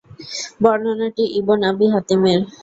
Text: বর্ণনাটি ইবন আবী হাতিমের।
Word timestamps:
বর্ণনাটি 0.63 1.23
ইবন 1.39 1.59
আবী 1.69 1.87
হাতিমের। 1.93 2.39